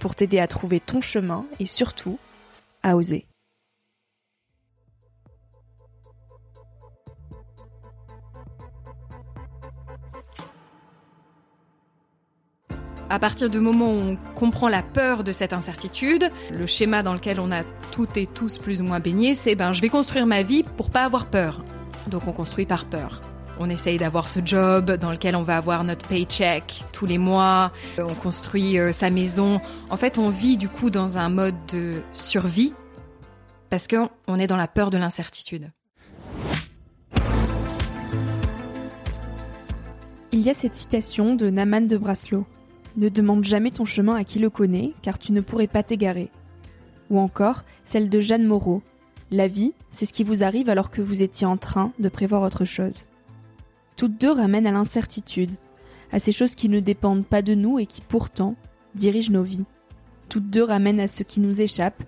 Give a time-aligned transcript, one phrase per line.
[0.00, 2.18] pour t'aider à trouver ton chemin et surtout
[2.82, 3.26] à oser.
[13.08, 17.14] À partir du moment où on comprend la peur de cette incertitude, le schéma dans
[17.14, 20.26] lequel on a toutes et tous plus ou moins baigné, c'est ben je vais construire
[20.26, 21.64] ma vie pour pas avoir peur.
[22.08, 23.20] Donc on construit par peur.
[23.58, 27.72] On essaye d'avoir ce job dans lequel on va avoir notre paycheck tous les mois.
[27.98, 29.60] On construit euh, sa maison.
[29.90, 32.74] En fait, on vit du coup dans un mode de survie
[33.70, 35.70] parce qu'on est dans la peur de l'incertitude.
[40.32, 42.44] Il y a cette citation de Naman de Braslo.
[42.98, 46.30] Ne demande jamais ton chemin à qui le connaît, car tu ne pourrais pas t'égarer.
[47.10, 48.82] Ou encore celle de Jeanne Moreau.
[49.30, 52.42] La vie, c'est ce qui vous arrive alors que vous étiez en train de prévoir
[52.42, 53.06] autre chose.
[53.96, 55.52] Toutes deux ramènent à l'incertitude,
[56.12, 58.54] à ces choses qui ne dépendent pas de nous et qui pourtant
[58.94, 59.64] dirigent nos vies.
[60.28, 62.02] Toutes deux ramènent à ce qui nous échappe,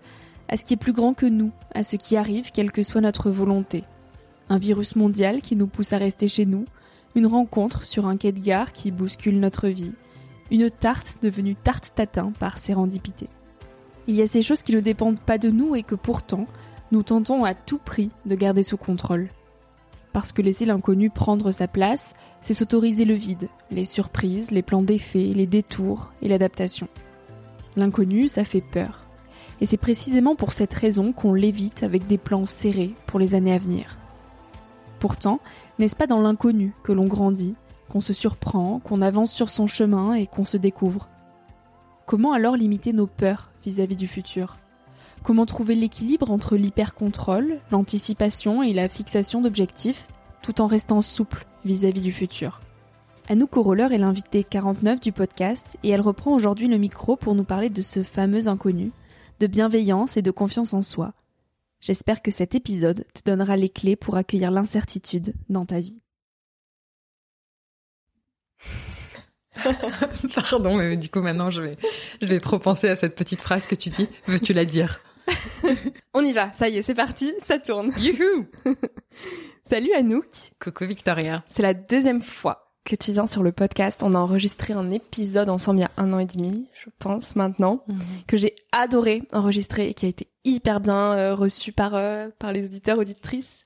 [0.49, 3.01] à ce qui est plus grand que nous, à ce qui arrive quelle que soit
[3.01, 3.85] notre volonté.
[4.51, 6.67] Un virus mondial qui nous pousse à rester chez nous,
[7.15, 9.93] une rencontre sur un quai de gare qui bouscule notre vie,
[10.51, 13.29] une tarte devenue tarte tatin par sérendipité.
[14.07, 16.47] Il y a ces choses qui ne dépendent pas de nous et que pourtant
[16.93, 19.29] nous tentons à tout prix de garder sous contrôle
[20.19, 24.83] parce que laisser l'inconnu prendre sa place, c'est s'autoriser le vide, les surprises, les plans
[24.83, 26.89] d'effet, les détours et l'adaptation.
[27.77, 29.07] L'inconnu, ça fait peur.
[29.61, 33.53] Et c'est précisément pour cette raison qu'on l'évite avec des plans serrés pour les années
[33.53, 33.97] à venir.
[34.99, 35.39] Pourtant,
[35.79, 37.55] n'est-ce pas dans l'inconnu que l'on grandit,
[37.89, 41.09] qu'on se surprend, qu'on avance sur son chemin et qu'on se découvre?
[42.07, 44.59] Comment alors limiter nos peurs vis-à-vis du futur?
[45.23, 50.07] Comment trouver l'équilibre entre l'hyper-contrôle, l'anticipation et la fixation d'objectifs,
[50.43, 52.61] tout en restant souple vis-à-vis du futur?
[53.29, 57.45] Anouk Coroller est l'invitée 49 du podcast et elle reprend aujourd'hui le micro pour nous
[57.45, 58.91] parler de ce fameux inconnu,
[59.41, 61.13] de bienveillance et de confiance en soi.
[61.81, 66.01] J'espère que cet épisode te donnera les clés pour accueillir l'incertitude dans ta vie.
[70.35, 71.73] Pardon, mais du coup maintenant je vais,
[72.23, 74.09] je vais trop penser à cette petite phrase que tu dis.
[74.27, 75.01] Veux-tu la dire?
[76.15, 77.93] On y va, ça y est, c'est parti, ça tourne.
[77.99, 78.47] Youhou
[79.69, 80.25] Salut Anouk.
[80.61, 81.45] Coucou Victoria.
[81.49, 84.01] C'est la deuxième fois que tu viens sur le podcast.
[84.03, 87.37] On a enregistré un épisode ensemble il y a un an et demi, je pense
[87.37, 87.99] maintenant, mhm.
[88.27, 92.53] que j'ai adoré enregistrer et qui a été hyper bien euh, reçu par euh, par
[92.53, 93.63] les auditeurs auditrices.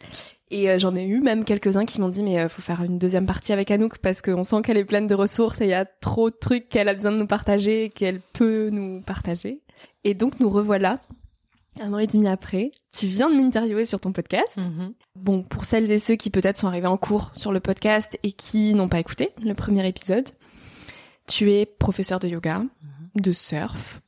[0.50, 3.26] Et euh, j'en ai eu même quelques-uns qui m'ont dit mais faut faire une deuxième
[3.26, 5.84] partie avec Anouk parce qu'on sent qu'elle est pleine de ressources et il y a
[5.84, 9.60] trop de trucs qu'elle a besoin de nous partager et qu'elle peut nous partager.
[10.02, 11.00] Et donc nous revoilà
[11.80, 14.56] un an et demi après, tu viens de m'interviewer sur ton podcast.
[14.56, 14.92] Mm-hmm.
[15.16, 18.32] Bon, pour celles et ceux qui peut-être sont arrivés en cours sur le podcast et
[18.32, 20.28] qui n'ont pas écouté le premier épisode,
[21.26, 23.22] tu es professeur de yoga, mm-hmm.
[23.22, 24.02] de surf,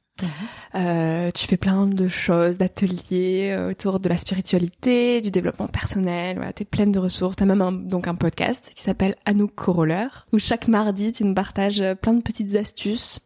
[0.76, 6.36] Euh, tu fais plein de choses, d'ateliers euh, autour de la spiritualité, du développement personnel.
[6.36, 7.36] Voilà, t'es pleine de ressources.
[7.36, 11.34] T'as même un, donc un podcast qui s'appelle Anouk Coroller, où chaque mardi tu nous
[11.34, 13.20] partages euh, plein de petites astuces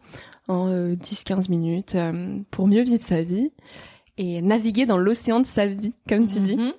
[0.48, 1.94] en 10-15 minutes
[2.50, 3.52] pour mieux vivre sa vie
[4.18, 6.56] et naviguer dans l'océan de sa vie, comme tu dis.
[6.56, 6.72] Mhm.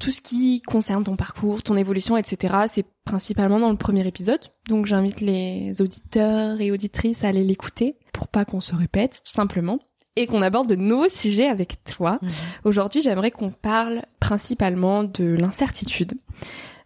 [0.00, 4.40] Tout ce qui concerne ton parcours, ton évolution, etc., c'est principalement dans le premier épisode.
[4.66, 9.32] Donc j'invite les auditeurs et auditrices à aller l'écouter pour pas qu'on se répète, tout
[9.32, 9.78] simplement.
[10.16, 12.18] Et qu'on aborde de nouveaux sujets avec toi.
[12.22, 12.30] Mhm.
[12.64, 16.14] Aujourd'hui, j'aimerais qu'on parle principalement de l'incertitude.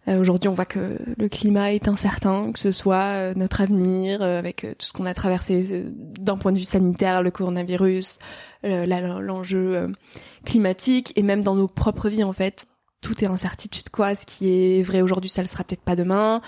[0.07, 4.21] Euh, Aujourd'hui, on voit que le climat est incertain, que ce soit euh, notre avenir,
[4.21, 5.89] euh, avec tout ce qu'on a traversé euh,
[6.19, 8.19] d'un point de vue sanitaire, le coronavirus,
[8.65, 9.91] l'enjeu
[10.45, 12.65] climatique, et même dans nos propres vies, en fait.
[13.01, 14.15] Tout est incertitude, quoi.
[14.15, 16.41] Ce qui est vrai aujourd'hui, ça le sera peut-être pas demain.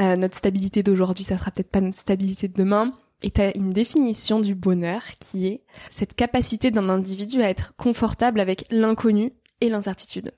[0.00, 2.92] Euh, notre stabilité d'aujourd'hui, ça sera peut-être pas notre stabilité de demain.
[3.22, 8.40] Et t'as une définition du bonheur qui est cette capacité d'un individu à être confortable
[8.40, 10.32] avec l'inconnu et l'incertitude.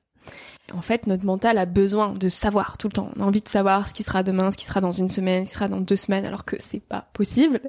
[0.75, 3.11] En fait, notre mental a besoin de savoir tout le temps.
[3.17, 5.45] On a envie de savoir ce qui sera demain, ce qui sera dans une semaine,
[5.45, 7.61] ce qui sera dans deux semaines, alors que c'est pas possible.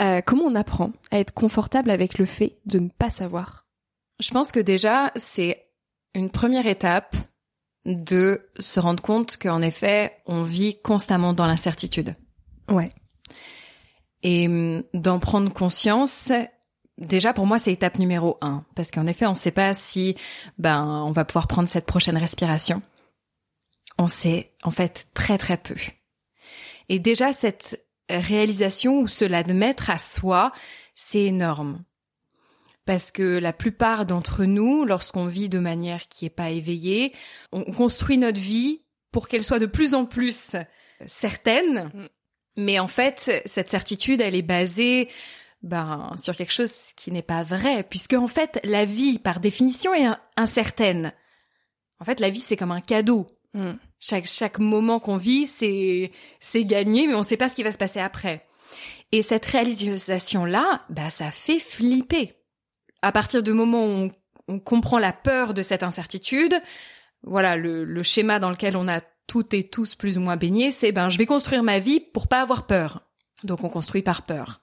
[0.00, 3.66] Euh, comment on apprend à être confortable avec le fait de ne pas savoir?
[4.18, 5.66] Je pense que déjà, c'est
[6.14, 7.16] une première étape
[7.84, 12.14] de se rendre compte qu'en effet, on vit constamment dans l'incertitude.
[12.68, 12.90] Ouais.
[14.22, 16.32] Et hum, d'en prendre conscience,
[16.98, 18.64] déjà pour moi, c'est étape numéro un.
[18.74, 20.16] Parce qu'en effet, on ne sait pas si
[20.58, 22.82] ben on va pouvoir prendre cette prochaine respiration.
[23.98, 25.76] On sait en fait très très peu.
[26.88, 27.86] Et déjà, cette
[28.18, 30.52] réalisation ou se l'admettre à soi,
[30.94, 31.84] c'est énorme.
[32.86, 37.14] Parce que la plupart d'entre nous, lorsqu'on vit de manière qui est pas éveillée,
[37.52, 40.56] on construit notre vie pour qu'elle soit de plus en plus
[41.06, 41.90] certaine.
[41.94, 42.08] Mm.
[42.56, 45.08] Mais en fait, cette certitude, elle est basée
[45.62, 49.94] ben, sur quelque chose qui n'est pas vrai, puisque en fait, la vie, par définition,
[49.94, 51.12] est in- incertaine.
[52.00, 53.26] En fait, la vie, c'est comme un cadeau.
[53.54, 53.72] Mm.
[54.00, 56.10] Chaque, chaque moment qu'on vit, c'est,
[56.40, 58.46] c'est gagné, mais on ne sait pas ce qui va se passer après.
[59.12, 62.34] Et cette réalisation-là, bah, ça fait flipper.
[63.02, 64.10] À partir du moment où on,
[64.48, 66.54] on comprend la peur de cette incertitude,
[67.22, 70.70] voilà, le, le schéma dans lequel on a toutes et tous plus ou moins baigné,
[70.70, 73.02] c'est ben, je vais construire ma vie pour pas avoir peur.
[73.44, 74.62] Donc, on construit par peur.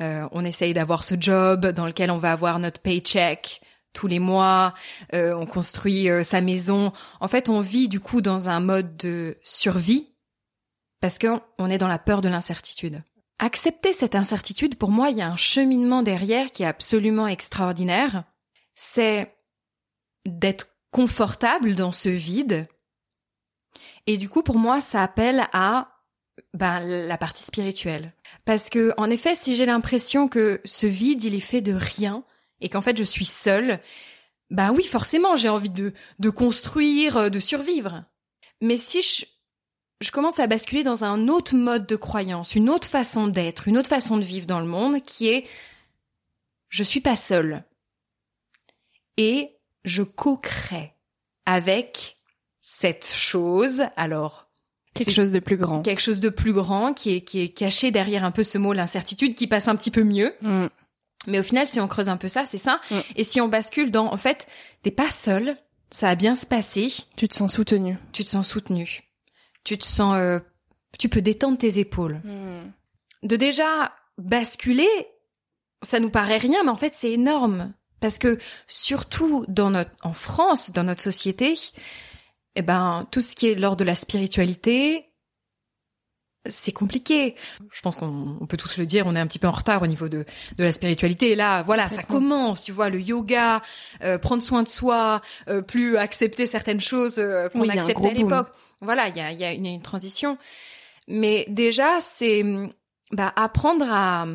[0.00, 3.60] Euh, on essaye d'avoir ce job dans lequel on va avoir notre paycheck
[3.96, 4.74] tous les mois,
[5.14, 6.92] euh, on construit euh, sa maison.
[7.18, 10.12] En fait, on vit du coup dans un mode de survie
[11.00, 13.02] parce qu'on on est dans la peur de l'incertitude.
[13.38, 18.24] Accepter cette incertitude, pour moi, il y a un cheminement derrière qui est absolument extraordinaire.
[18.74, 19.34] C'est
[20.26, 22.68] d'être confortable dans ce vide.
[24.06, 25.88] Et du coup, pour moi, ça appelle à
[26.52, 28.12] ben, la partie spirituelle.
[28.44, 32.24] Parce que, en effet, si j'ai l'impression que ce vide, il est fait de rien,
[32.60, 33.80] et qu'en fait je suis seule,
[34.50, 38.04] bah oui, forcément, j'ai envie de, de construire, euh, de survivre.
[38.60, 39.26] Mais si je,
[40.00, 43.76] je commence à basculer dans un autre mode de croyance, une autre façon d'être, une
[43.76, 45.46] autre façon de vivre dans le monde, qui est
[46.68, 47.64] je suis pas seule.
[49.16, 50.94] Et je co-crée
[51.44, 52.18] avec
[52.60, 54.44] cette chose, alors
[54.94, 55.82] Quelque chose de plus grand.
[55.82, 58.72] quelque chose de plus grand qui est, qui est caché derrière un peu ce mot
[58.72, 60.34] l'incertitude qui passe un petit peu mieux.
[60.40, 60.66] Mm.
[61.26, 62.80] Mais au final, si on creuse un peu ça, c'est ça.
[63.16, 64.46] Et si on bascule dans, en fait,
[64.82, 65.56] t'es pas seul,
[65.90, 67.96] ça va bien se passer, Tu te sens soutenu.
[68.12, 69.02] tu te sens soutenu,
[69.64, 70.38] tu te sens, euh,
[70.98, 72.20] tu peux détendre tes épaules.
[73.22, 74.88] De déjà basculer,
[75.82, 77.72] ça nous paraît rien, mais en fait, c'est énorme.
[78.00, 81.58] Parce que surtout dans notre, en France, dans notre société,
[82.54, 85.06] eh ben, tout ce qui est lors de la spiritualité,
[86.48, 87.34] c'est compliqué.
[87.72, 89.82] Je pense qu'on on peut tous le dire, on est un petit peu en retard
[89.82, 90.24] au niveau de,
[90.56, 91.32] de la spiritualité.
[91.32, 93.62] Et là, voilà, ça commence, tu vois, le yoga,
[94.02, 98.12] euh, prendre soin de soi, euh, plus accepter certaines choses euh, qu'on Oui, acceptait à
[98.12, 98.48] l'époque.
[98.80, 100.38] Voilà, il y a, il y, a une, transition.
[101.08, 102.44] Mais déjà, c'est
[103.12, 104.26] bah, apprendre à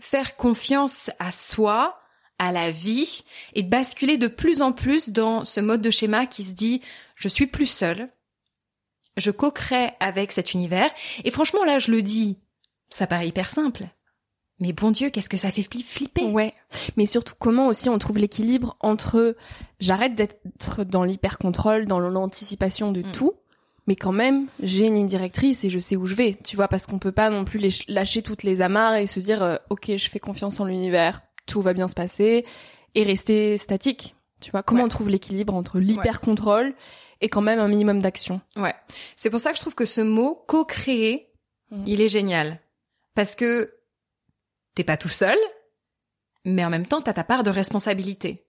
[0.00, 1.98] faire confiance à soi,
[2.38, 3.22] à la vie,
[3.54, 6.82] et basculer de plus en plus dans ce mode de schéma qui se dit
[7.16, 8.10] je suis plus seule,
[9.16, 10.90] je co-crée avec cet univers.
[11.24, 12.38] Et franchement, là, je le dis,
[12.90, 13.84] ça paraît hyper simple.
[14.60, 16.24] Mais bon Dieu, qu'est-ce que ça fait fli- flipper?
[16.26, 16.54] Ouais,
[16.96, 19.36] mais surtout comment aussi on trouve l'équilibre entre
[19.80, 23.12] j'arrête d'être dans l'hyper-contrôle, dans l'anticipation de Mm.
[23.12, 23.32] tout,
[23.88, 26.68] mais quand même j'ai une ligne directrice et je sais où je vais, tu vois,
[26.68, 29.56] parce qu'on peut pas non plus les- lâcher toutes les amarres et se dire euh,
[29.70, 32.46] ok je fais confiance en l'univers, tout va bien se passer
[32.94, 34.62] et rester statique, tu vois.
[34.62, 34.86] Comment Ouais.
[34.86, 36.74] on trouve l'équilibre entre l'hyper-contrôle
[37.24, 38.74] et quand même un minimum d'action Ouais.
[39.16, 41.30] C'est pour ça que je trouve que ce mot co-créer,
[41.70, 41.84] Mm.
[41.86, 42.60] il est génial.
[43.14, 43.72] Parce que
[44.74, 45.38] t'es pas tout seul,
[46.44, 48.44] mais en même temps, tu as ta part de responsabilité.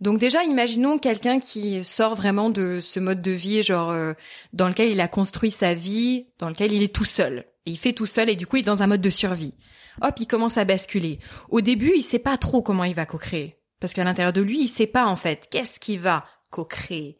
[0.00, 4.12] Donc déjà, imaginons quelqu'un qui sort vraiment de ce mode de vie, genre euh,
[4.52, 7.44] dans lequel il a construit sa vie, dans lequel il est tout seul.
[7.64, 9.54] il fait tout seul et du coup, il est dans un mode de survie.
[10.02, 11.18] Hop, il commence à basculer.
[11.48, 13.56] Au début, il sait pas trop comment il va co-créer.
[13.80, 17.18] Parce qu'à l'intérieur de lui, il sait pas en fait qu'est-ce qu'il va co-créer,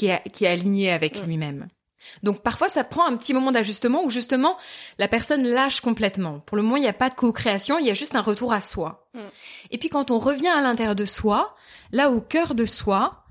[0.00, 1.26] qui est, qui est aligné avec mm.
[1.26, 1.68] lui-même.
[2.22, 4.56] Donc parfois ça prend un petit moment d'ajustement où justement
[4.96, 6.40] la personne lâche complètement.
[6.40, 8.54] Pour le moment il n'y a pas de co-création, il y a juste un retour
[8.54, 9.10] à soi.
[9.12, 9.20] Mm.
[9.72, 11.54] Et puis quand on revient à l'intérieur de soi,
[11.92, 13.24] là au cœur de soi,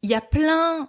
[0.00, 0.88] il y a plein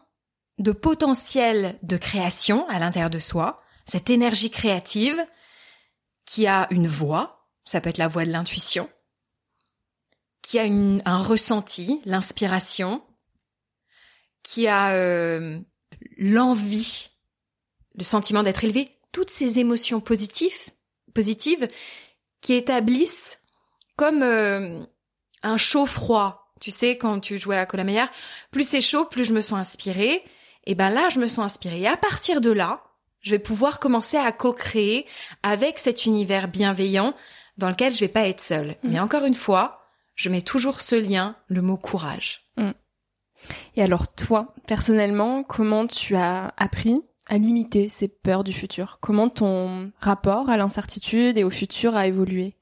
[0.59, 5.21] de potentiel de création à l'intérieur de soi, cette énergie créative
[6.25, 8.89] qui a une voix, ça peut être la voix de l'intuition,
[10.41, 13.03] qui a un ressenti, l'inspiration,
[14.43, 15.60] qui a euh,
[16.17, 17.10] l'envie,
[17.98, 20.69] le sentiment d'être élevé, toutes ces émotions positives,
[21.13, 21.67] positives
[22.41, 23.38] qui établissent
[23.95, 24.79] comme euh,
[25.43, 26.53] un chaud-froid.
[26.60, 28.12] Tu sais, quand tu jouais à Colamaillard,
[28.51, 30.24] plus c'est chaud, plus je me sens inspirée.
[30.65, 31.81] Et ben là, je me sens inspirée.
[31.81, 32.83] Et à partir de là,
[33.21, 35.07] je vais pouvoir commencer à co-créer
[35.43, 37.13] avec cet univers bienveillant
[37.57, 38.77] dans lequel je vais pas être seule.
[38.83, 38.91] Mm.
[38.91, 42.51] Mais encore une fois, je mets toujours ce lien, le mot courage.
[42.57, 42.71] Mm.
[43.75, 48.98] Et alors toi, personnellement, comment tu as appris à limiter ces peurs du futur?
[49.01, 52.55] Comment ton rapport à l'incertitude et au futur a évolué?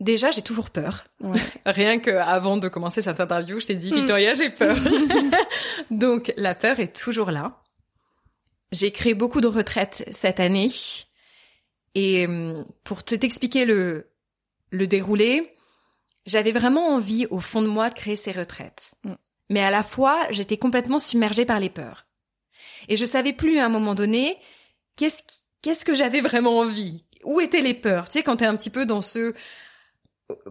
[0.00, 1.04] Déjà, j'ai toujours peur.
[1.66, 3.96] Rien que avant de commencer cette interview, je t'ai dit, hmm.
[3.96, 4.76] Victoria, j'ai peur.
[5.90, 7.60] Donc, la peur est toujours là.
[8.72, 10.70] J'ai créé beaucoup de retraites cette année.
[11.94, 14.10] Et hum, pour t'expliquer le,
[14.70, 15.52] le déroulé,
[16.26, 18.92] j'avais vraiment envie au fond de moi de créer ces retraites.
[19.04, 19.14] Mm.
[19.50, 22.06] Mais à la fois, j'étais complètement submergée par les peurs.
[22.88, 24.38] Et je savais plus à un moment donné
[24.96, 25.22] qu'est-ce
[25.62, 27.04] qu'est-ce que j'avais vraiment envie?
[27.24, 28.08] Où étaient les peurs?
[28.08, 29.34] Tu sais quand tu es un petit peu dans ce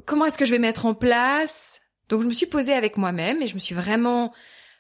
[0.06, 1.82] comment est-ce que je vais mettre en place?
[2.10, 4.34] Donc je me suis posée avec moi-même et je me suis vraiment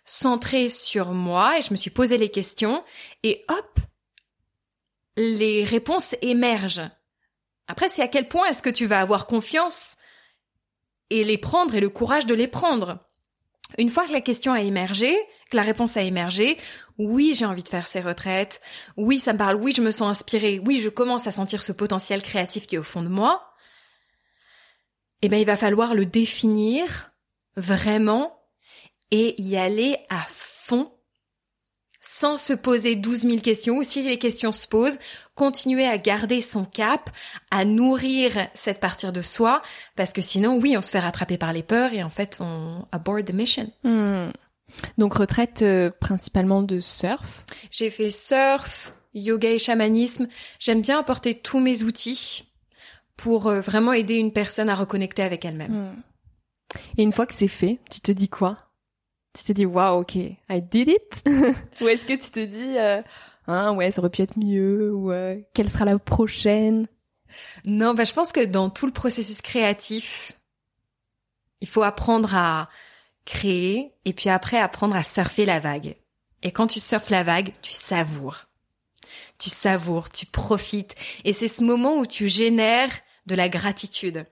[0.05, 2.83] centrée sur moi et je me suis posé les questions
[3.23, 3.79] et hop,
[5.15, 6.89] les réponses émergent.
[7.67, 9.97] Après, c'est à quel point est-ce que tu vas avoir confiance
[11.09, 12.99] et les prendre et le courage de les prendre.
[13.77, 15.15] Une fois que la question a émergé,
[15.49, 16.57] que la réponse a émergé,
[16.97, 18.61] oui, j'ai envie de faire ces retraites,
[18.97, 21.71] oui, ça me parle, oui, je me sens inspirée, oui, je commence à sentir ce
[21.71, 23.53] potentiel créatif qui est au fond de moi,
[25.21, 27.11] eh bien, il va falloir le définir
[27.55, 28.39] vraiment
[29.11, 30.91] et y aller à fond
[32.01, 34.99] sans se poser 12 000 questions, ou si les questions se posent,
[35.35, 37.09] continuer à garder son cap,
[37.51, 39.61] à nourrir cette partie de soi,
[39.95, 42.85] parce que sinon, oui, on se fait rattraper par les peurs et en fait, on
[42.91, 43.71] aborde the mission.
[43.83, 44.31] Hmm.
[44.97, 50.27] Donc, retraite euh, principalement de surf J'ai fait surf, yoga et chamanisme.
[50.59, 52.45] J'aime bien apporter tous mes outils
[53.17, 55.71] pour euh, vraiment aider une personne à reconnecter avec elle-même.
[55.73, 56.01] Hmm.
[56.97, 58.57] Et une fois que c'est fait, tu te dis quoi?
[59.33, 61.23] Tu te dis waouh ok I did it.
[61.81, 63.01] Ou est-ce que tu te dis euh,
[63.47, 66.87] hein, ouais ça aurait pu être mieux ou euh, quelle sera la prochaine?
[67.65, 70.33] Non bah je pense que dans tout le processus créatif
[71.61, 72.69] il faut apprendre à
[73.25, 75.95] créer et puis après apprendre à surfer la vague.
[76.41, 78.45] Et quand tu surfes la vague tu savoures.
[79.37, 80.95] Tu savoures tu profites.
[81.23, 82.91] Et c'est ce moment où tu génères
[83.27, 84.25] de la gratitude.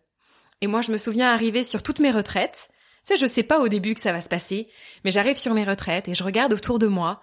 [0.62, 2.70] Et moi je me souviens arriver sur toutes mes retraites
[3.08, 4.70] sais, je sais pas au début que ça va se passer,
[5.04, 7.22] mais j'arrive sur mes retraites et je regarde autour de moi,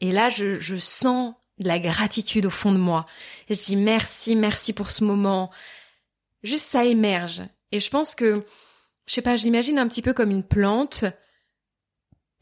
[0.00, 3.06] et là, je, je sens la gratitude au fond de moi.
[3.48, 5.50] Je dis merci, merci pour ce moment.
[6.42, 7.42] Juste ça émerge.
[7.72, 8.44] Et je pense que,
[9.06, 11.04] je sais pas, je l'imagine un petit peu comme une plante.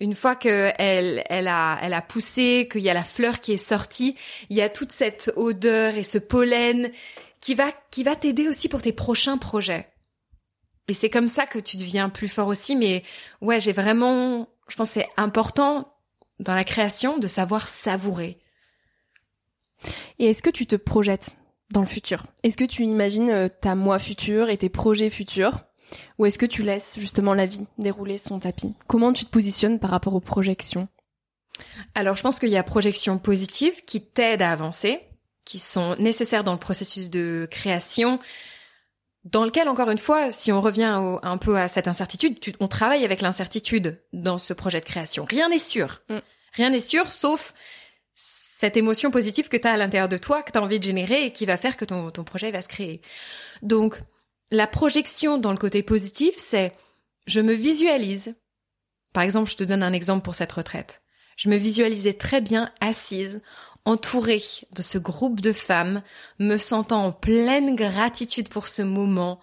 [0.00, 3.52] Une fois que elle, elle a, elle a poussé, qu'il y a la fleur qui
[3.52, 4.16] est sortie,
[4.50, 6.90] il y a toute cette odeur et ce pollen
[7.40, 9.91] qui va, qui va t'aider aussi pour tes prochains projets.
[10.88, 12.76] Et c'est comme ça que tu deviens plus fort aussi.
[12.76, 13.02] Mais
[13.40, 15.92] ouais, j'ai vraiment, je pense, c'est important
[16.40, 18.38] dans la création de savoir savourer.
[20.18, 21.30] Et est-ce que tu te projettes
[21.70, 22.26] dans le futur?
[22.42, 25.60] Est-ce que tu imagines euh, ta moi future et tes projets futurs?
[26.18, 28.74] Ou est-ce que tu laisses justement la vie dérouler son tapis?
[28.86, 30.88] Comment tu te positionnes par rapport aux projections?
[31.94, 35.00] Alors, je pense qu'il y a projections positives qui t'aident à avancer,
[35.44, 38.20] qui sont nécessaires dans le processus de création,
[39.24, 43.04] dans lequel, encore une fois, si on revient un peu à cette incertitude, on travaille
[43.04, 45.24] avec l'incertitude dans ce projet de création.
[45.24, 46.02] Rien n'est sûr.
[46.08, 46.18] Mm.
[46.54, 47.54] Rien n'est sûr, sauf
[48.14, 50.84] cette émotion positive que tu as à l'intérieur de toi, que tu as envie de
[50.84, 53.00] générer et qui va faire que ton, ton projet va se créer.
[53.62, 54.00] Donc,
[54.50, 56.72] la projection dans le côté positif, c'est
[57.26, 58.34] je me visualise.
[59.12, 61.02] Par exemple, je te donne un exemple pour cette retraite.
[61.36, 63.40] Je me visualisais très bien assise
[63.84, 64.42] entourée
[64.74, 66.02] de ce groupe de femmes,
[66.38, 69.40] me sentant en pleine gratitude pour ce moment,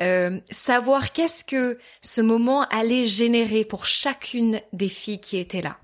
[0.00, 5.78] euh, savoir qu'est-ce que ce moment allait générer pour chacune des filles qui étaient là.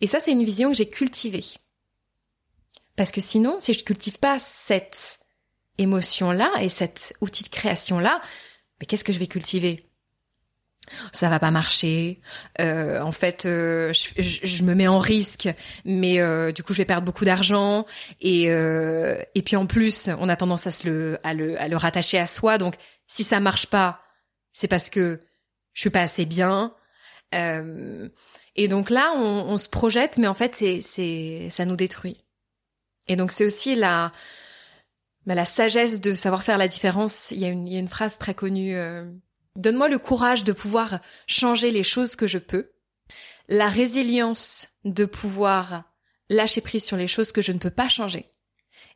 [0.00, 1.44] Et ça, c'est une vision que j'ai cultivée.
[2.96, 5.20] Parce que sinon, si je cultive pas cette
[5.78, 8.20] émotion-là et cet outil de création-là,
[8.80, 9.85] mais qu'est-ce que je vais cultiver?
[11.12, 12.20] Ça va pas marcher.
[12.60, 15.48] Euh, en fait, euh, je, me mets en risque,
[15.84, 17.86] mais euh, du coup, je vais perdre beaucoup d'argent.
[18.20, 21.76] Et et puis en plus, on a tendance à se le à le à le
[21.76, 22.58] rattacher à soi.
[22.58, 22.74] Donc,
[23.06, 24.00] si ça marche pas,
[24.52, 25.20] c'est parce que
[25.72, 26.74] je suis pas assez bien.
[27.32, 32.24] et donc là, on, on, se projette, mais en fait, c'est c'est ça nous détruit.
[33.08, 34.12] Et donc c'est aussi la
[35.26, 37.30] bah, la sagesse de savoir faire la différence.
[37.32, 38.76] Il y a une, il y a une phrase très connue.
[39.56, 42.72] Donne-moi le courage de pouvoir changer les choses que je peux,
[43.48, 45.84] la résilience de pouvoir
[46.28, 48.30] lâcher prise sur les choses que je ne peux pas changer,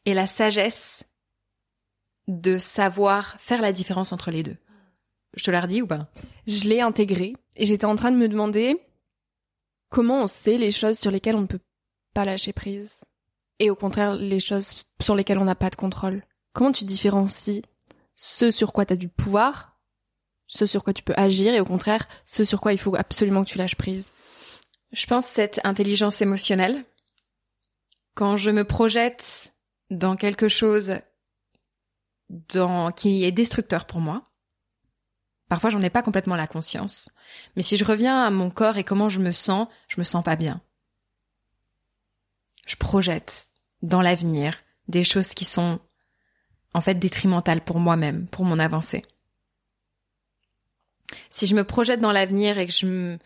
[0.05, 1.05] et la sagesse
[2.29, 4.57] de savoir faire la différence entre les deux.
[5.35, 6.09] Je te l'ai redit ou pas?
[6.47, 8.77] Je l'ai intégré et j'étais en train de me demander
[9.89, 11.61] comment on sait les choses sur lesquelles on ne peut
[12.15, 13.05] pas lâcher prise
[13.59, 16.25] et au contraire les choses sur lesquelles on n'a pas de contrôle.
[16.53, 17.63] Comment tu différencies
[18.17, 19.70] ce sur quoi tu as du pouvoir,
[20.51, 23.45] ce sur quoi tu peux agir et au contraire ce sur quoi il faut absolument
[23.45, 24.13] que tu lâches prise
[24.93, 26.85] Je pense cette intelligence émotionnelle.
[28.15, 29.55] Quand je me projette
[29.91, 30.99] dans quelque chose
[32.29, 34.29] dans, qui est destructeur pour moi,
[35.49, 37.11] parfois j'en ai pas complètement la conscience,
[37.55, 40.25] mais si je reviens à mon corps et comment je me sens, je me sens
[40.25, 40.61] pas bien.
[42.67, 43.49] Je projette
[43.83, 45.79] dans l'avenir des choses qui sont
[46.75, 49.05] en fait détrimentales pour moi-même, pour mon avancée.
[51.29, 53.19] Si je me projette dans l'avenir et que je me,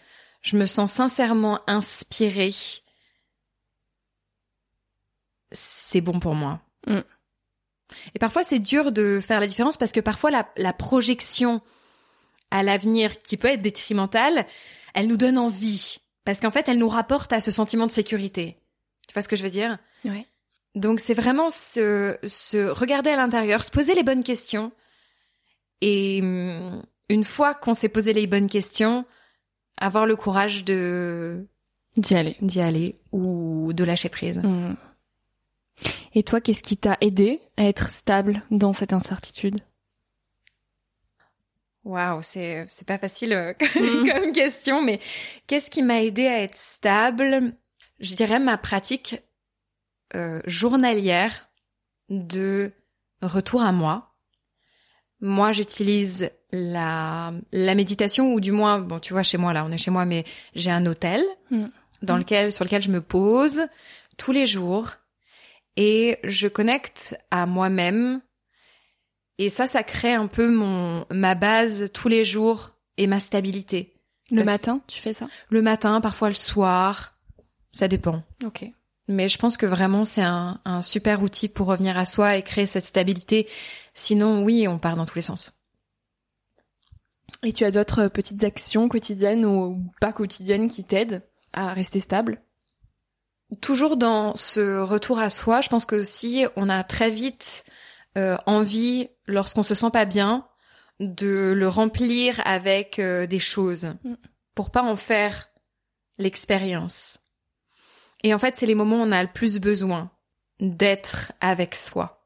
[0.42, 2.54] je me sens sincèrement inspirée,
[5.52, 6.60] c'est bon pour moi.
[6.86, 7.00] Mm.
[8.14, 11.60] Et parfois c'est dur de faire la différence parce que parfois la, la projection
[12.50, 14.46] à l'avenir qui peut être détrimentale,
[14.94, 18.58] elle nous donne envie parce qu'en fait elle nous rapporte à ce sentiment de sécurité.
[19.06, 19.78] Tu vois ce que je veux dire?
[20.04, 20.26] Ouais.
[20.74, 24.72] Donc c'est vraiment se, se regarder à l'intérieur, se poser les bonnes questions.
[25.80, 29.04] Et hum, une fois qu'on s'est posé les bonnes questions,
[29.76, 31.46] avoir le courage de
[31.96, 34.38] d'y aller, d'y aller ou de lâcher prise.
[34.38, 34.74] Mmh.
[36.14, 39.60] Et toi, qu'est-ce qui t'a aidé à être stable dans cette incertitude?
[41.84, 44.10] Waouh, c'est c'est pas facile euh, mmh.
[44.10, 44.98] comme question, mais
[45.46, 47.54] qu'est-ce qui m'a aidé à être stable?
[48.00, 49.22] Je dirais ma pratique
[50.14, 51.48] euh, journalière
[52.08, 52.72] de
[53.20, 54.13] retour à moi.
[55.26, 59.72] Moi, j'utilise la, la méditation ou du moins, bon, tu vois, chez moi là, on
[59.72, 61.64] est chez moi, mais j'ai un hôtel mm.
[62.02, 63.62] dans lequel, sur lequel je me pose
[64.18, 64.90] tous les jours
[65.78, 68.20] et je connecte à moi-même.
[69.38, 73.94] Et ça, ça crée un peu mon ma base tous les jours et ma stabilité.
[74.30, 75.26] Le matin, tu fais ça?
[75.48, 77.14] Le matin, parfois le soir,
[77.72, 78.22] ça dépend.
[78.44, 78.66] Ok.
[79.08, 82.42] Mais je pense que vraiment c'est un, un super outil pour revenir à soi et
[82.42, 83.48] créer cette stabilité.
[83.94, 85.52] Sinon, oui, on part dans tous les sens.
[87.42, 92.42] Et tu as d'autres petites actions quotidiennes ou pas quotidiennes qui t'aident à rester stable?
[93.60, 97.64] Toujours dans ce retour à soi, je pense que si on a très vite
[98.16, 100.46] euh, envie, lorsqu'on se sent pas bien,
[101.00, 104.14] de le remplir avec euh, des choses mm.
[104.54, 105.48] pour pas en faire
[106.18, 107.18] l'expérience.
[108.22, 110.10] Et en fait, c'est les moments où on a le plus besoin
[110.60, 112.23] d'être avec soi.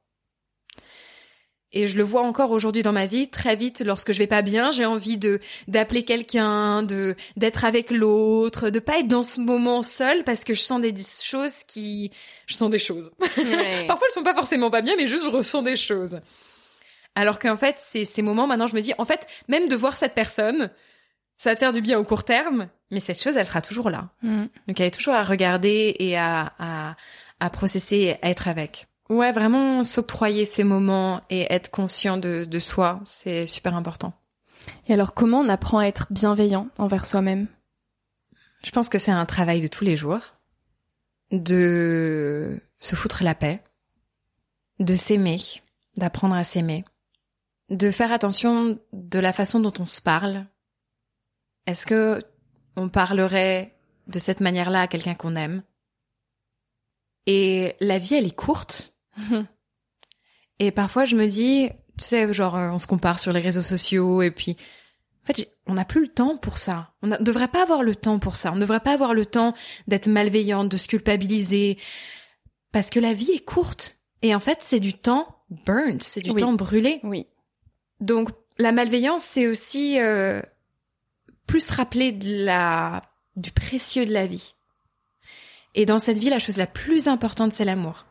[1.72, 4.40] Et je le vois encore aujourd'hui dans ma vie, très vite, lorsque je vais pas
[4.40, 9.40] bien, j'ai envie de d'appeler quelqu'un, de d'être avec l'autre, de pas être dans ce
[9.40, 12.10] moment seul parce que je sens des choses qui,
[12.46, 13.10] je sens des choses.
[13.18, 16.20] Parfois elles sont pas forcément pas bien, mais juste je ressens des choses.
[17.14, 19.96] Alors qu'en fait, c'est ces moments, maintenant je me dis, en fait, même de voir
[19.96, 20.70] cette personne,
[21.36, 23.90] ça va te faire du bien au court terme, mais cette chose, elle sera toujours
[23.90, 24.08] là.
[24.22, 24.44] Mm.
[24.68, 26.96] Donc elle est toujours à regarder et à, à,
[27.40, 28.86] à processer, à être avec.
[29.08, 34.12] Ouais, vraiment s'octroyer ces moments et être conscient de, de soi, c'est super important.
[34.86, 37.46] Et alors comment on apprend à être bienveillant envers soi-même?
[38.62, 40.20] Je pense que c'est un travail de tous les jours,
[41.30, 43.62] de se foutre la paix,
[44.78, 45.40] de s'aimer,
[45.96, 46.84] d'apprendre à s'aimer,
[47.70, 50.46] de faire attention de la façon dont on se parle,
[51.66, 52.22] est-ce que
[52.76, 53.74] on parlerait
[54.06, 55.62] de cette manière-là à quelqu'un qu'on aime?
[57.26, 58.94] Et la vie, elle est courte.
[60.58, 63.62] et parfois, je me dis, tu sais, genre, euh, on se compare sur les réseaux
[63.62, 64.56] sociaux et puis
[65.32, 66.92] fait, on n'a plus le temps pour ça.
[67.02, 68.52] On ne devrait pas avoir le temps pour ça.
[68.52, 69.54] On ne devrait pas avoir le temps
[69.86, 71.78] d'être malveillante, de se culpabiliser.
[72.72, 73.96] Parce que la vie est courte.
[74.22, 77.00] Et en fait, c'est du temps burnt, c'est du temps brûlé.
[77.02, 77.26] Oui.
[78.00, 80.40] Donc, la malveillance, c'est aussi euh,
[81.46, 83.02] plus rappeler de la,
[83.36, 84.54] du précieux de la vie.
[85.74, 88.06] Et dans cette vie, la chose la plus importante, c'est l'amour.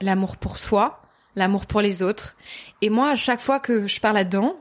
[0.00, 1.02] L'amour pour soi,
[1.34, 2.36] l'amour pour les autres.
[2.82, 4.56] Et moi, à chaque fois que je parle là-dedans,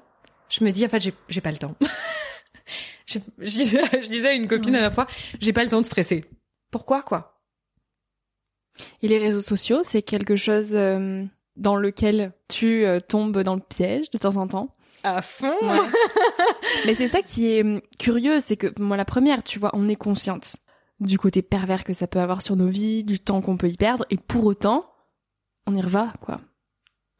[0.50, 1.76] je me dis, en fait, j'ai pas le temps.
[3.06, 5.08] je, disais, je, disais, à une copine la dernière fois,
[5.40, 6.26] j'ai pas le temps de stresser.
[6.72, 7.42] Pourquoi, quoi?
[9.02, 11.24] Et les réseaux sociaux, c'est quelque chose euh,
[11.56, 15.56] dans lequel tu euh, tombes dans le piège de temps en temps À fond
[16.86, 19.88] Mais c'est ça qui est hum, curieux, c'est que moi, la première, tu vois, on
[19.88, 20.58] est consciente
[21.00, 23.78] du côté pervers que ça peut avoir sur nos vies, du temps qu'on peut y
[23.78, 24.86] perdre, et pour autant,
[25.68, 26.42] on y reva, quoi.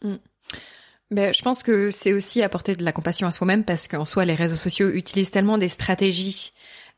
[0.04, 0.16] Mm.
[1.12, 4.26] Ben, je pense que c'est aussi apporter de la compassion à soi-même parce qu'en soi,
[4.26, 6.52] les réseaux sociaux utilisent tellement des stratégies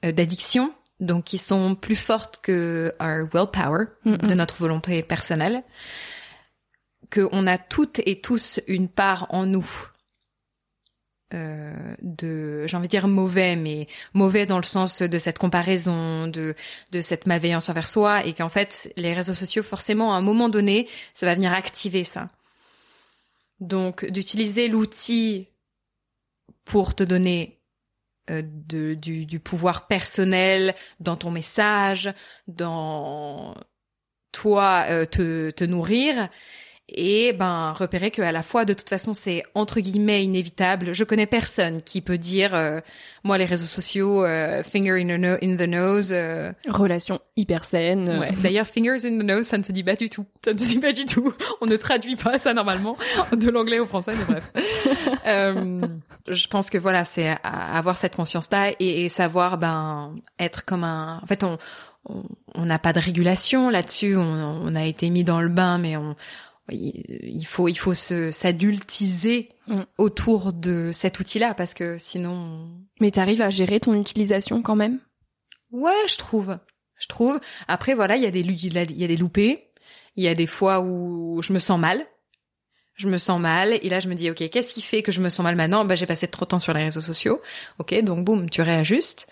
[0.05, 5.63] euh, d'addiction, donc qui sont plus fortes que our willpower, de notre volonté personnelle,
[7.13, 9.87] qu'on a toutes et tous une part en nous
[11.33, 16.27] euh, de, j'ai envie de dire mauvais, mais mauvais dans le sens de cette comparaison,
[16.27, 16.55] de
[16.91, 20.49] de cette malveillance envers soi, et qu'en fait les réseaux sociaux, forcément, à un moment
[20.49, 22.29] donné, ça va venir activer ça.
[23.59, 25.47] Donc, d'utiliser l'outil
[26.63, 27.59] pour te donner
[28.29, 32.13] euh, de, du, du pouvoir personnel dans ton message,
[32.47, 33.55] dans
[34.31, 36.29] toi euh, te, te nourrir,
[36.89, 40.93] et ben repérer que à la fois de toute façon c'est entre guillemets inévitable.
[40.93, 42.79] Je connais personne qui peut dire euh,
[43.23, 46.51] moi les réseaux sociaux euh, finger in, in, the nose euh...
[46.69, 48.19] relation hyper saine.
[48.19, 48.31] Ouais.
[48.41, 50.25] D'ailleurs fingers in the nose ça ne se dit pas du tout.
[50.45, 51.33] Ça ne se dit pas du tout.
[51.59, 52.95] On ne traduit pas ça normalement
[53.33, 54.51] de l'anglais au français mais bref.
[55.27, 55.81] euh,
[56.27, 60.83] je pense que voilà c'est avoir cette conscience là et, et, savoir ben être comme
[60.85, 61.57] un en fait on
[62.55, 65.97] on n'a pas de régulation là-dessus, on, on, a été mis dans le bain, mais
[65.97, 66.15] on,
[66.71, 69.81] il faut il faut se s'adultiser mm.
[69.97, 72.69] autour de cet outil-là parce que sinon.
[72.99, 74.99] Mais t'arrives à gérer ton utilisation quand même?
[75.71, 76.57] Ouais, je trouve.
[76.97, 77.39] Je trouve.
[77.67, 79.63] Après voilà, il y a des il y a des loupés.
[80.15, 82.05] Il y a des fois où je me sens mal.
[82.95, 85.21] Je me sens mal et là je me dis ok qu'est-ce qui fait que je
[85.21, 85.85] me sens mal maintenant?
[85.85, 87.39] Bah j'ai passé trop de temps sur les réseaux sociaux.
[87.77, 89.27] Ok donc boum tu réajustes.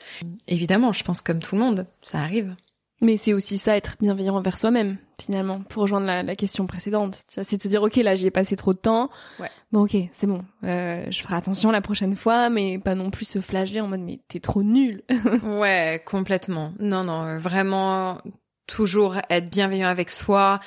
[0.47, 2.55] Évidemment je pense comme tout le monde ça arrive.
[3.01, 7.23] Mais c'est aussi ça, être bienveillant envers soi-même, finalement, pour rejoindre la, la question précédente.
[7.27, 9.09] C'est de se dire, ok, là, j'y ai passé trop de temps.
[9.39, 9.49] Ouais.
[9.73, 10.45] Bon, ok, c'est bon.
[10.63, 13.99] Euh, je ferai attention la prochaine fois, mais pas non plus se flageller en mode,
[13.99, 15.03] mais t'es trop nul.
[15.43, 16.73] ouais, complètement.
[16.79, 18.19] Non, non, euh, vraiment,
[18.67, 20.61] toujours être bienveillant avec soi.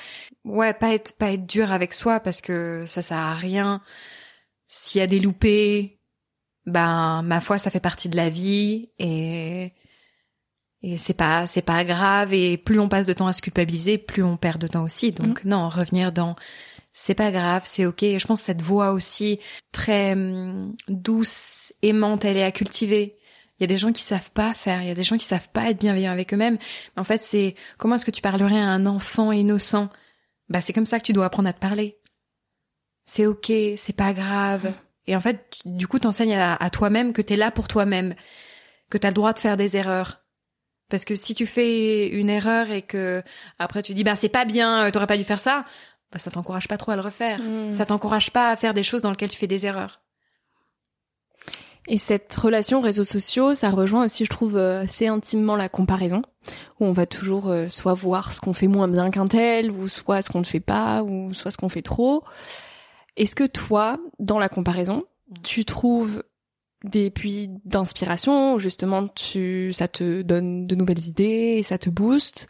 [0.45, 3.81] Ouais, pas être, pas être dur avec soi parce que ça sert à rien.
[4.67, 5.99] S'il y a des loupés,
[6.67, 9.73] ben, ma foi, ça fait partie de la vie et
[10.83, 12.33] et c'est pas c'est pas grave.
[12.33, 15.13] Et plus on passe de temps à se culpabiliser plus on perd de temps aussi.
[15.13, 15.49] Donc mm.
[15.49, 16.37] non revenir dans
[16.93, 18.03] c'est pas grave c'est ok.
[18.05, 19.41] Et je pense que cette voix aussi
[19.73, 23.17] très hum, douce aimante elle est à cultiver.
[23.59, 24.83] Il y a des gens qui savent pas faire.
[24.83, 26.59] Il y a des gens qui savent pas être bienveillants avec eux-mêmes.
[26.97, 29.89] En fait c'est comment est-ce que tu parlerais à un enfant innocent?
[30.49, 31.99] Bah c'est comme ça que tu dois apprendre à te parler.
[33.05, 34.73] C'est ok c'est pas grave.
[35.09, 38.15] Et en fait du coup t'enseignes à, à toi-même que t'es là pour toi-même
[38.91, 40.23] que t'as le droit de faire des erreurs
[40.89, 43.23] parce que si tu fais une erreur et que
[43.59, 45.65] après tu dis bah c'est pas bien, euh, t'aurais pas dû faire ça,
[46.13, 47.41] bah ça t'encourage pas trop à le refaire.
[47.41, 47.73] Mm.
[47.73, 50.01] Ça t'encourage pas à faire des choses dans lesquelles tu fais des erreurs.
[51.91, 56.21] Et cette relation réseaux sociaux, ça rejoint aussi, je trouve, euh, assez intimement la comparaison,
[56.81, 59.89] où on va toujours euh, soit voir ce qu'on fait moins bien qu'un tel, ou
[59.89, 62.25] soit ce qu'on ne fait pas, ou soit ce qu'on fait trop.
[63.17, 65.05] Est-ce que toi, dans la comparaison,
[65.43, 66.23] tu trouves
[66.85, 71.91] des puits d'inspiration où justement tu ça te donne de nouvelles idées et ça te
[71.91, 72.47] booste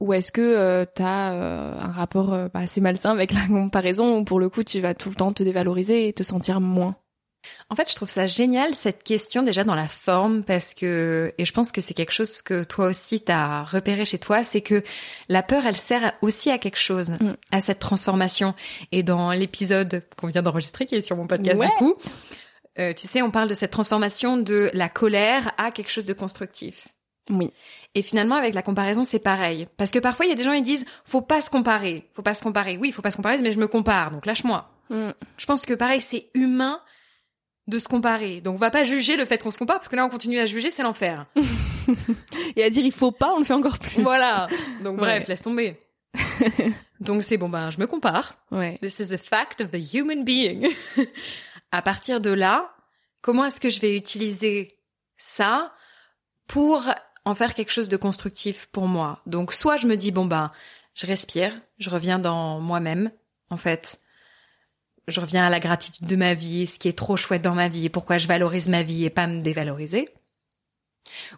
[0.00, 4.18] ou est-ce que euh, tu as euh, un rapport euh, assez malsain avec la comparaison
[4.18, 6.96] où pour le coup tu vas tout le temps te dévaloriser et te sentir moins?
[7.68, 11.44] En fait, je trouve ça génial cette question déjà dans la forme parce que et
[11.44, 14.82] je pense que c'est quelque chose que toi aussi t'as repéré chez toi, c'est que
[15.28, 17.36] la peur elle sert aussi à quelque chose, mm.
[17.52, 18.54] à cette transformation.
[18.92, 21.94] Et dans l'épisode qu'on vient d'enregistrer qui est sur mon podcast du coup,
[22.78, 26.12] euh, tu sais, on parle de cette transformation de la colère à quelque chose de
[26.12, 26.88] constructif.
[27.30, 27.52] Oui.
[27.94, 29.66] Et finalement, avec la comparaison, c'est pareil.
[29.76, 32.08] Parce que parfois, il y a des gens qui disent, faut pas se comparer.
[32.12, 32.76] Faut pas se comparer.
[32.76, 34.10] Oui, faut pas se comparer, mais je me compare.
[34.10, 34.68] Donc, lâche-moi.
[34.90, 35.10] Mm.
[35.36, 36.80] Je pense que pareil, c'est humain
[37.66, 38.40] de se comparer.
[38.40, 40.38] Donc, on va pas juger le fait qu'on se compare, parce que là, on continue
[40.38, 41.26] à juger, c'est l'enfer.
[42.56, 44.02] Et à dire, il faut pas, on le fait encore plus.
[44.02, 44.48] Voilà.
[44.82, 45.78] Donc, bref, laisse tomber.
[47.00, 48.34] Donc, c'est bon, ben, je me compare.
[48.50, 48.78] Ouais.
[48.82, 50.68] This is a fact of the human being.
[51.74, 52.72] à partir de là,
[53.20, 54.78] comment est-ce que je vais utiliser
[55.16, 55.74] ça
[56.46, 56.84] pour
[57.24, 59.20] en faire quelque chose de constructif pour moi?
[59.26, 60.52] Donc soit je me dis bon ben
[60.94, 63.10] je respire, je reviens dans moi-même
[63.50, 63.98] en fait.
[65.08, 67.68] Je reviens à la gratitude de ma vie, ce qui est trop chouette dans ma
[67.68, 70.14] vie pourquoi je valorise ma vie et pas me dévaloriser.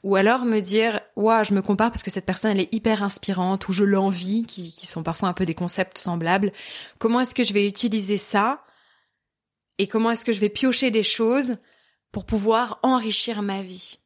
[0.02, 3.02] Ou alors me dire, ouah, je me compare parce que cette personne elle est hyper
[3.02, 6.52] inspirante ou je l'envie, qui sont parfois un peu des concepts semblables.
[6.98, 8.65] Comment est-ce que je vais utiliser ça
[9.78, 11.58] et comment est-ce que je vais piocher des choses
[12.12, 13.98] pour pouvoir enrichir ma vie?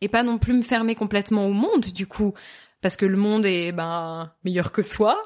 [0.00, 2.32] Et pas non plus me fermer complètement au monde du coup
[2.80, 5.20] parce que le monde est ben meilleur que soi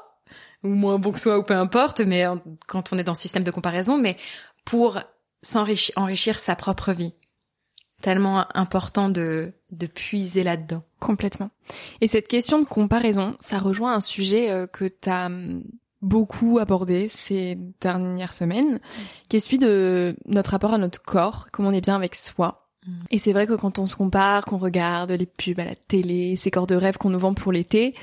[0.63, 2.25] ou moins bon que soi ou peu importe mais
[2.67, 4.17] quand on est dans ce système de comparaison mais
[4.65, 4.99] pour
[5.41, 7.13] s'enrichir enrichir sa propre vie.
[8.01, 10.83] Tellement important de de puiser là-dedans.
[10.99, 11.51] Complètement.
[12.01, 15.63] Et cette question de comparaison ça rejoint un sujet euh, que tu as hum,
[16.05, 18.79] beaucoup abordé ces dernières semaines
[19.27, 22.65] qui est celui de notre rapport à notre corps comment on est bien avec soi
[22.85, 22.91] Mm.
[23.11, 26.35] Et c'est vrai que quand on se compare, qu'on regarde les pubs à la télé,
[26.35, 27.95] ces corps de rêve qu'on nous vend pour l'été,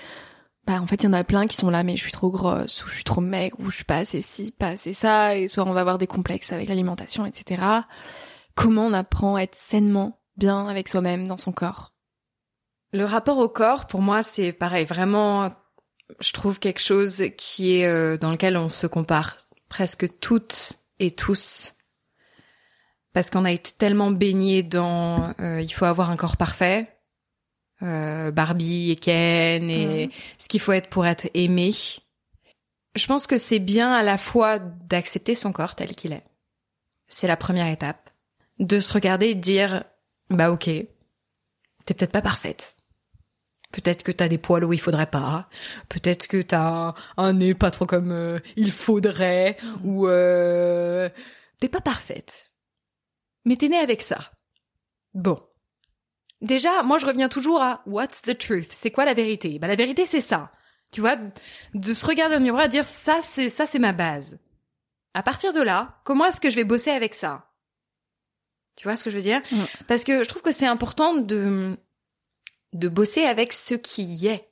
[0.67, 2.31] bah en fait il y en a plein qui sont là mais je suis trop
[2.31, 5.37] grosse ou je suis trop maigre ou je suis pas assez ci, pas assez ça
[5.37, 7.62] et soit on va avoir des complexes avec l'alimentation, etc.
[8.55, 11.93] Comment on apprend à être sainement bien avec soi-même dans son corps?
[12.93, 15.51] Le rapport au corps pour moi c'est pareil vraiment
[16.20, 19.37] je trouve quelque chose qui est euh, dans lequel on se compare
[19.68, 21.75] presque toutes et tous
[23.12, 26.96] parce qu'on a été tellement baigné dans euh, il faut avoir un corps parfait,
[27.83, 31.72] euh, Barbie et Ken et ce qu'il faut être pour être aimé.
[32.94, 36.25] Je pense que c'est bien à la fois d'accepter son corps tel qu'il est.
[37.09, 38.11] C'est la première étape.
[38.59, 39.85] De se regarder et de dire
[40.31, 42.77] bah ok, t'es peut-être pas parfaite.
[43.72, 45.48] Peut-être que t'as des poils où il faudrait pas.
[45.88, 49.56] Peut-être que t'as un nez pas trop comme euh, il faudrait.
[49.82, 51.08] Ou euh,
[51.58, 52.52] t'es pas parfaite
[53.44, 54.32] mais t'es né avec ça.
[55.14, 55.38] Bon.
[56.40, 58.72] Déjà, moi je reviens toujours à what's the truth?
[58.72, 59.58] C'est quoi la vérité?
[59.58, 60.52] Bah la vérité c'est ça.
[60.90, 61.16] Tu vois,
[61.74, 64.38] de se regarder dans le miroir et dire ça c'est ça c'est ma base.
[65.14, 67.50] À partir de là, comment est-ce que je vais bosser avec ça?
[68.76, 69.42] Tu vois ce que je veux dire?
[69.87, 71.76] Parce que je trouve que c'est important de
[72.72, 74.48] de bosser avec ce qui y est.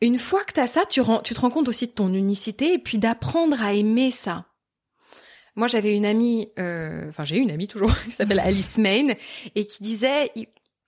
[0.00, 2.78] Une fois que t'as ça, tu, tu te rends compte aussi de ton unicité et
[2.78, 4.46] puis d'apprendre à aimer ça.
[5.54, 9.14] Moi, j'avais une amie, euh, enfin j'ai une amie toujours, qui s'appelle Alice Main,
[9.54, 10.30] et qui disait,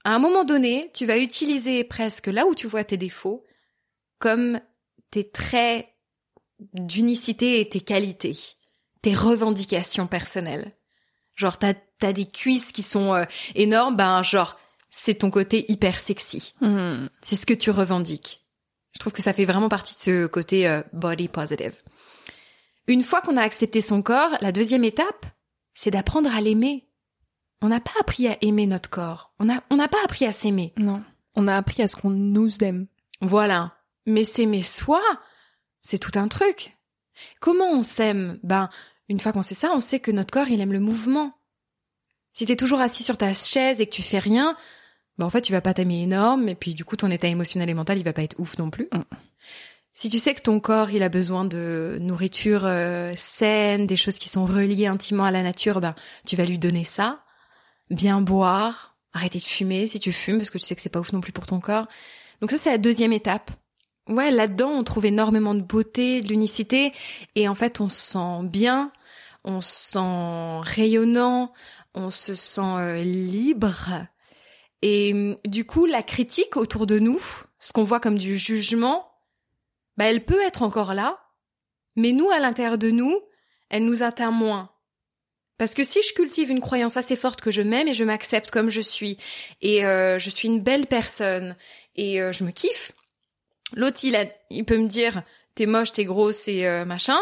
[0.05, 3.45] à un moment donné, tu vas utiliser presque là où tu vois tes défauts
[4.19, 4.61] comme
[5.11, 5.89] tes traits
[6.75, 8.37] d'unicité et tes qualités,
[9.01, 10.77] tes revendications personnelles.
[11.35, 14.59] Genre, t'as as des cuisses qui sont euh, énormes, ben genre,
[14.91, 16.55] c'est ton côté hyper sexy.
[16.61, 17.07] Hmm.
[17.21, 18.45] C'est ce que tu revendiques.
[18.93, 21.77] Je trouve que ça fait vraiment partie de ce côté euh, body positive.
[22.87, 25.27] Une fois qu'on a accepté son corps, la deuxième étape,
[25.75, 26.89] c'est d'apprendre à l'aimer.
[27.61, 29.35] On n'a pas appris à aimer notre corps.
[29.39, 30.73] On n'a on n'a pas appris à s'aimer.
[30.79, 31.03] Non.
[31.35, 32.87] On a appris à ce qu'on nous aime.
[33.21, 33.77] Voilà.
[34.07, 35.03] Mais s'aimer soi,
[35.83, 36.77] c'est tout un truc.
[37.41, 38.39] Comment on s'aime?
[38.43, 38.71] Ben,
[39.09, 41.33] une fois qu'on sait ça, on sait que notre corps, il aime le mouvement.
[42.33, 44.57] Si t'es toujours assis sur ta chaise et que tu fais rien,
[45.19, 47.69] ben en fait, tu vas pas t'aimer énorme, et puis du coup, ton état émotionnel
[47.69, 48.89] et mental, il va pas être ouf non plus.
[48.93, 49.03] Mm.
[49.95, 54.19] Si tu sais que ton corps, il a besoin de nourriture euh, saine, des choses
[54.19, 57.25] qui sont reliées intimement à la nature, ben, tu vas lui donner ça.
[57.91, 61.01] Bien boire, arrêter de fumer si tu fumes, parce que tu sais que c'est pas
[61.01, 61.89] ouf non plus pour ton corps.
[62.41, 63.51] Donc ça, c'est la deuxième étape.
[64.09, 66.93] Ouais, là-dedans, on trouve énormément de beauté, de l'unicité,
[67.35, 68.93] et en fait, on se sent bien,
[69.43, 71.53] on se sent rayonnant,
[71.95, 74.07] on se sent euh, libre.
[74.83, 77.21] Et du coup, la critique autour de nous,
[77.59, 79.11] ce qu'on voit comme du jugement,
[79.97, 81.19] bah, elle peut être encore là,
[81.97, 83.21] mais nous, à l'intérieur de nous,
[83.71, 84.71] elle nous atteint moins.
[85.59, 88.53] Parce que si je cultive une croyance assez forte que je m'aime et je m'accepte
[88.53, 89.19] comme je suis,
[89.61, 91.57] et euh, je suis une belle personne,
[91.97, 92.93] et euh, je me kiffe,
[93.73, 94.17] l'autre, il,
[94.51, 95.25] il peut me dire,
[95.57, 97.19] t'es moche, t'es grosse et euh, machin.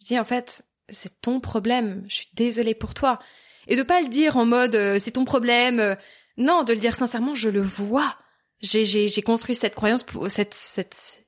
[0.00, 3.20] Je dis, en fait, c'est ton problème, je suis désolée pour toi.
[3.68, 5.96] Et de pas le dire en mode, c'est ton problème.
[6.36, 8.16] Non, de le dire sincèrement, je le vois.
[8.60, 11.22] J'ai, j'ai, j'ai construit cette croyance, pour, cette, cette,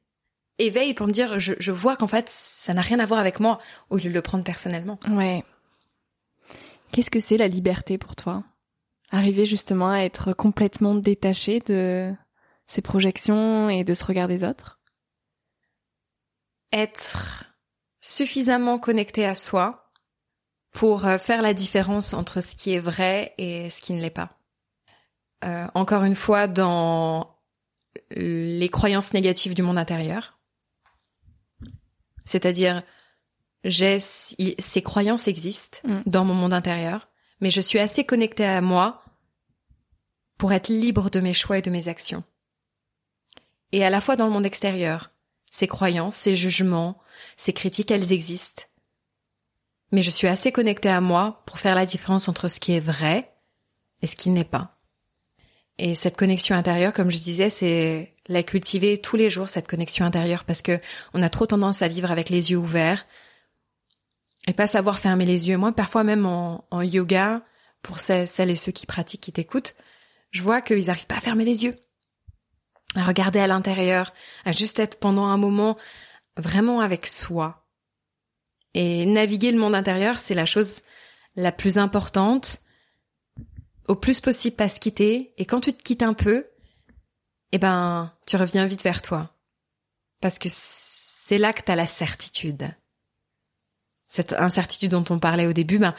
[0.58, 3.40] éveille pour me dire je, je vois qu'en fait ça n'a rien à voir avec
[3.40, 3.58] moi
[3.90, 4.98] au lieu de le prendre personnellement.
[5.08, 5.44] Ouais.
[6.92, 8.44] Qu'est-ce que c'est la liberté pour toi?
[9.10, 12.12] Arriver justement à être complètement détaché de
[12.66, 14.80] ses projections et de ce regard des autres?
[16.72, 17.44] Être
[18.00, 19.92] suffisamment connecté à soi
[20.72, 24.10] pour euh, faire la différence entre ce qui est vrai et ce qui ne l'est
[24.10, 24.38] pas.
[25.44, 27.36] Euh, encore une fois, dans
[28.10, 30.38] les croyances négatives du monde intérieur,
[32.24, 32.82] c'est-à-dire,
[33.62, 36.02] j'ai ces croyances existent Mm.
[36.06, 37.08] dans mon monde intérieur,
[37.40, 39.02] mais je suis assez connectée à moi
[40.38, 42.24] pour être libre de mes choix et de mes actions.
[43.72, 45.10] Et à la fois dans le monde extérieur,
[45.50, 47.00] ces croyances, ces jugements,
[47.36, 48.64] ces critiques, elles existent.
[49.92, 52.80] Mais je suis assez connectée à moi pour faire la différence entre ce qui est
[52.80, 53.32] vrai
[54.02, 54.73] et ce qui n'est pas.
[55.78, 60.04] Et cette connexion intérieure, comme je disais, c'est la cultiver tous les jours, cette connexion
[60.04, 60.78] intérieure, parce que
[61.12, 63.06] on a trop tendance à vivre avec les yeux ouverts
[64.46, 65.56] et pas savoir fermer les yeux.
[65.56, 67.42] Moi, parfois même en, yoga,
[67.82, 69.74] pour celles, celles et ceux qui pratiquent, qui t'écoutent,
[70.30, 71.76] je vois qu'ils arrivent pas à fermer les yeux,
[72.94, 74.12] à regarder à l'intérieur,
[74.44, 75.76] à juste être pendant un moment
[76.36, 77.66] vraiment avec soi.
[78.74, 80.82] Et naviguer le monde intérieur, c'est la chose
[81.36, 82.58] la plus importante.
[83.88, 85.32] Au plus possible, pas se quitter.
[85.36, 86.46] Et quand tu te quittes un peu,
[87.52, 89.34] eh ben, tu reviens vite vers toi.
[90.20, 92.68] Parce que c'est là que t'as la certitude.
[94.08, 95.94] Cette incertitude dont on parlait au début, ben,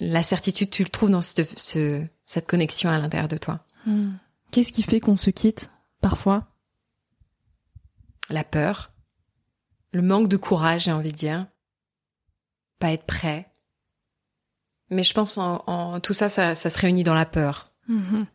[0.00, 3.64] la certitude, tu le trouves dans ce, ce- cette connexion à l'intérieur de toi.
[3.84, 4.12] Hmm.
[4.50, 6.46] Qu'est-ce qui fait qu'on se quitte parfois?
[8.28, 8.92] La peur,
[9.92, 11.46] le manque de courage, j'ai envie de dire,
[12.78, 13.50] pas être prêt.
[14.90, 17.72] Mais je pense en, en tout ça, ça, ça se réunit dans la peur.
[17.88, 18.26] Mhm.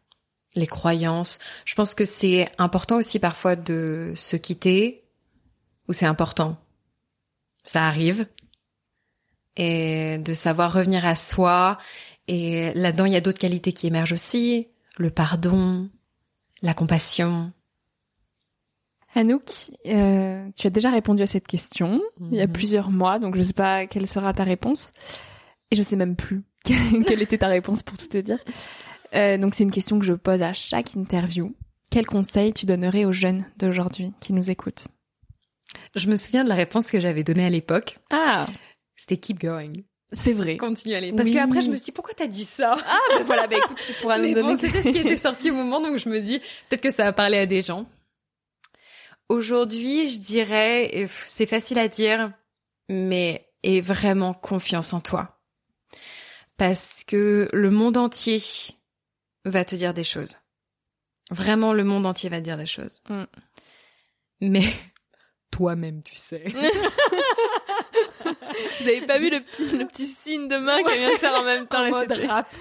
[0.55, 1.39] les croyances.
[1.65, 5.03] Je pense que c'est important aussi parfois de se quitter,
[5.87, 6.57] ou c'est important.
[7.63, 8.27] Ça arrive.
[9.57, 11.77] Et de savoir revenir à soi.
[12.27, 14.67] Et là-dedans, il y a d'autres qualités qui émergent aussi.
[14.97, 15.89] Le pardon,
[16.61, 17.51] la compassion.
[19.15, 19.49] Anouk,
[19.87, 22.53] euh, tu as déjà répondu à cette question il y a Mhm.
[22.53, 24.91] plusieurs mois, donc je sais pas quelle sera ta réponse.
[25.71, 28.39] Et je sais même plus quelle était ta réponse pour tout te dire.
[29.13, 31.55] Euh, donc c'est une question que je pose à chaque interview.
[31.89, 34.87] Quel conseil tu donnerais aux jeunes d'aujourd'hui qui nous écoutent?
[35.95, 37.97] Je me souviens de la réponse que j'avais donnée à l'époque.
[38.11, 38.47] Ah,
[38.95, 39.71] C'était keep going.
[40.13, 40.57] c'est vrai.
[40.57, 41.11] Continue à aller.
[41.13, 41.33] Parce Oui.
[41.33, 42.75] qu'après, je me suis dit, pourquoi t'as dit ça?
[42.85, 44.41] Ah, ben voilà, bah écoute, tu pourras nous donner.
[44.41, 47.03] bon, c'était ce qui était sorti au moment, donc je me dis, peut-être que ça
[47.03, 47.85] va parler à des gens.
[49.29, 52.33] Aujourd'hui, je dirais, pff, c'est facile à dire,
[52.89, 55.40] mais aie vraiment confiance en toi.
[56.61, 58.39] Parce que le monde entier
[59.45, 60.35] va te dire des choses.
[61.31, 63.01] Vraiment, le monde entier va te dire des choses.
[63.09, 63.23] Mm.
[64.41, 64.61] Mais
[65.51, 66.43] toi-même, tu sais.
[68.79, 71.33] Vous avez pas vu le petit, le petit signe de main qu'elle vient de faire
[71.33, 72.55] en même temps En là, mode c'était- rap.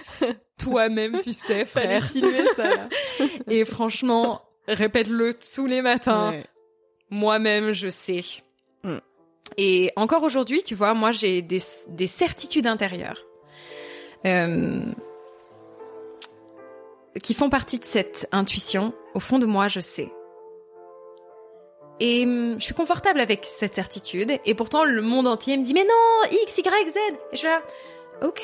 [0.56, 2.02] Toi-même, tu sais, frère.
[2.06, 2.74] filmer ça.
[2.74, 2.88] là.
[3.50, 6.30] Et franchement, répète-le tous les matins.
[6.30, 6.46] Ouais.
[7.10, 8.22] Moi-même, je sais.
[8.82, 8.96] Mm.
[9.58, 13.26] Et encore aujourd'hui, tu vois, moi, j'ai des, des certitudes intérieures
[17.22, 18.92] qui font partie de cette intuition.
[19.14, 20.12] Au fond de moi, je sais.
[22.00, 24.32] Et hum, je suis confortable avec cette certitude.
[24.44, 26.96] Et pourtant, le monde entier me dit, mais non, X, Y, Z.
[26.96, 27.60] Et je suis là,
[28.22, 28.42] ok.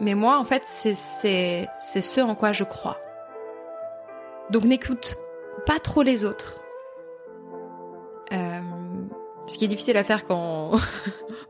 [0.00, 2.98] Mais moi, en fait, c'est ce en quoi je crois.
[4.50, 5.16] Donc n'écoute
[5.66, 6.60] pas trop les autres.
[8.32, 8.60] Euh,
[9.46, 10.72] ce qui est difficile à faire quand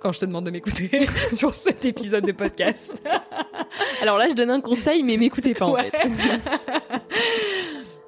[0.00, 3.02] quand je te demande de m'écouter sur cet épisode de podcast.
[4.02, 5.90] Alors là, je donne un conseil, mais m'écoutez pas en Ouais.
[5.90, 6.08] fait.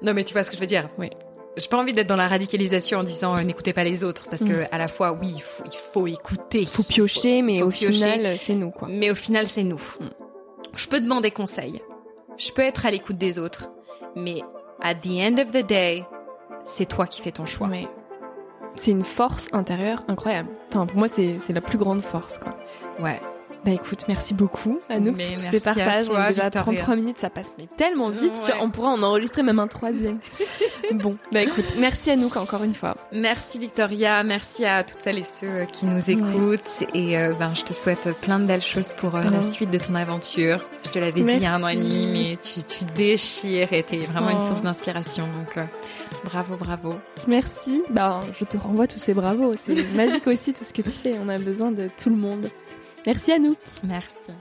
[0.01, 0.89] non mais tu vois ce que je veux dire.
[0.97, 1.09] Oui.
[1.55, 4.41] J'ai pas envie d'être dans la radicalisation en disant euh, n'écoutez pas les autres parce
[4.41, 4.49] Mm.
[4.49, 6.65] que à la fois oui il faut il faut écouter.
[6.65, 7.93] Faut piocher, mais Faut au piocher.
[7.93, 8.87] final, c'est nous quoi.
[8.89, 9.81] Mais au final, c'est nous.
[10.75, 11.81] Je peux demander conseil.
[12.37, 13.69] Je peux être à l'écoute des autres.
[14.15, 14.41] Mais
[14.81, 16.03] at the end of the day,
[16.65, 17.67] c'est toi qui fais ton choix.
[18.75, 20.49] C'est une force intérieure incroyable.
[20.69, 22.57] Enfin, pour moi, c'est la plus grande force quoi.
[22.99, 23.19] Ouais.
[23.65, 26.03] Bah écoute, merci beaucoup Anouk Mais pour tous ces partages.
[26.07, 26.61] toi, On déjà Victoria.
[26.81, 28.33] 33 minutes, ça passe mais tellement vite.
[28.45, 28.55] Ouais.
[28.59, 30.19] On pourra en enregistrer même un troisième.
[30.95, 32.97] bon, bah écoute, merci Anouk encore une fois.
[33.13, 37.63] Merci Victoria, merci à toutes celles et ceux qui nous écoutent et euh, ben je
[37.63, 40.57] te souhaite plein de belles choses pour euh, la suite de ton aventure.
[40.83, 43.71] Je te l'avais dit il y a un an et demi, mais tu, tu déchires
[43.71, 44.45] et t'es vraiment une Oh.
[44.45, 45.23] source d'inspiration.
[45.27, 45.63] Donc euh,
[46.23, 46.95] bravo, bravo.
[47.27, 47.83] Merci.
[47.89, 49.53] Bah, je te renvoie tous ces bravos.
[49.65, 51.15] C'est magique aussi tout ce que tu fais.
[51.19, 52.49] On a besoin de tout le monde.
[53.05, 53.57] Merci Anouk.
[53.83, 54.31] Merci.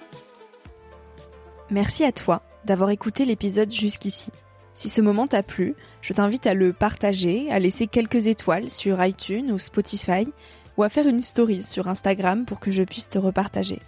[1.71, 4.31] Merci à toi d'avoir écouté l'épisode jusqu'ici.
[4.75, 9.05] Si ce moment t'a plu, je t'invite à le partager, à laisser quelques étoiles sur
[9.05, 10.29] iTunes ou Spotify,
[10.77, 13.79] ou à faire une story sur Instagram pour que je puisse te repartager.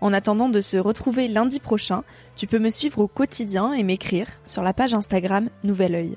[0.00, 2.04] En attendant de se retrouver lundi prochain,
[2.36, 6.16] tu peux me suivre au quotidien et m'écrire sur la page Instagram Nouvel Oeil.